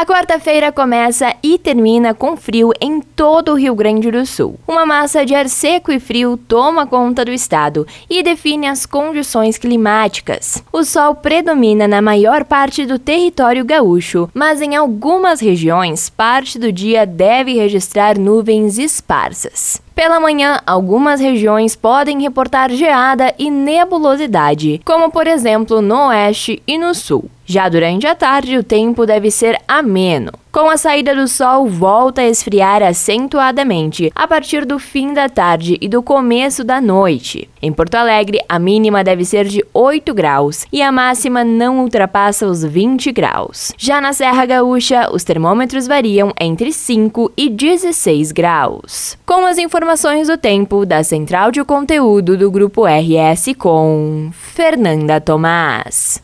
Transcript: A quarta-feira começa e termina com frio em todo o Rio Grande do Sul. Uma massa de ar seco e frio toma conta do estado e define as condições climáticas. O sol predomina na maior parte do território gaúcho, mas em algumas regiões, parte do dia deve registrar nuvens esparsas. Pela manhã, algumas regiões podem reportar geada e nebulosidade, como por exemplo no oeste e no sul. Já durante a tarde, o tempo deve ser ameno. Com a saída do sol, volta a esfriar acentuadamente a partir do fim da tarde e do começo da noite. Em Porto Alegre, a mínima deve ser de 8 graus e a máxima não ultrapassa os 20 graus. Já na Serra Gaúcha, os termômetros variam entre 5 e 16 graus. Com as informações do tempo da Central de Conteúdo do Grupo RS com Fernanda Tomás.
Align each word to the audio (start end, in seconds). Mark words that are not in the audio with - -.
A 0.00 0.06
quarta-feira 0.06 0.72
começa 0.72 1.34
e 1.42 1.58
termina 1.58 2.14
com 2.14 2.34
frio 2.34 2.72
em 2.80 3.02
todo 3.02 3.52
o 3.52 3.54
Rio 3.54 3.74
Grande 3.74 4.10
do 4.10 4.24
Sul. 4.24 4.58
Uma 4.66 4.86
massa 4.86 5.26
de 5.26 5.34
ar 5.34 5.46
seco 5.46 5.92
e 5.92 6.00
frio 6.00 6.38
toma 6.38 6.86
conta 6.86 7.22
do 7.22 7.30
estado 7.30 7.86
e 8.08 8.22
define 8.22 8.66
as 8.66 8.86
condições 8.86 9.58
climáticas. 9.58 10.64
O 10.72 10.84
sol 10.84 11.16
predomina 11.16 11.86
na 11.86 12.00
maior 12.00 12.46
parte 12.46 12.86
do 12.86 12.98
território 12.98 13.62
gaúcho, 13.62 14.30
mas 14.32 14.62
em 14.62 14.74
algumas 14.74 15.38
regiões, 15.38 16.08
parte 16.08 16.58
do 16.58 16.72
dia 16.72 17.04
deve 17.04 17.52
registrar 17.52 18.16
nuvens 18.16 18.78
esparsas. 18.78 19.82
Pela 19.94 20.18
manhã, 20.18 20.60
algumas 20.66 21.20
regiões 21.20 21.76
podem 21.76 22.22
reportar 22.22 22.70
geada 22.70 23.34
e 23.38 23.50
nebulosidade, 23.50 24.80
como 24.82 25.10
por 25.10 25.26
exemplo 25.26 25.82
no 25.82 26.06
oeste 26.06 26.62
e 26.66 26.78
no 26.78 26.94
sul. 26.94 27.30
Já 27.50 27.68
durante 27.68 28.06
a 28.06 28.14
tarde, 28.14 28.56
o 28.56 28.62
tempo 28.62 29.04
deve 29.04 29.28
ser 29.28 29.58
ameno. 29.66 30.30
Com 30.52 30.70
a 30.70 30.76
saída 30.76 31.16
do 31.16 31.26
sol, 31.26 31.66
volta 31.66 32.20
a 32.22 32.28
esfriar 32.28 32.80
acentuadamente 32.80 34.10
a 34.14 34.26
partir 34.26 34.64
do 34.64 34.78
fim 34.78 35.12
da 35.12 35.28
tarde 35.28 35.76
e 35.80 35.88
do 35.88 36.00
começo 36.00 36.62
da 36.62 36.80
noite. 36.80 37.48
Em 37.60 37.72
Porto 37.72 37.96
Alegre, 37.96 38.40
a 38.48 38.58
mínima 38.58 39.02
deve 39.02 39.24
ser 39.24 39.46
de 39.46 39.64
8 39.74 40.14
graus 40.14 40.64
e 40.72 40.80
a 40.80 40.92
máxima 40.92 41.42
não 41.42 41.80
ultrapassa 41.80 42.46
os 42.46 42.64
20 42.64 43.10
graus. 43.10 43.72
Já 43.76 44.00
na 44.00 44.12
Serra 44.12 44.46
Gaúcha, 44.46 45.08
os 45.12 45.24
termômetros 45.24 45.88
variam 45.88 46.32
entre 46.40 46.72
5 46.72 47.32
e 47.36 47.48
16 47.48 48.30
graus. 48.30 49.18
Com 49.26 49.44
as 49.44 49.58
informações 49.58 50.28
do 50.28 50.36
tempo 50.36 50.86
da 50.86 51.02
Central 51.02 51.50
de 51.50 51.64
Conteúdo 51.64 52.36
do 52.36 52.50
Grupo 52.50 52.84
RS 52.86 53.54
com 53.58 54.30
Fernanda 54.32 55.20
Tomás. 55.20 56.18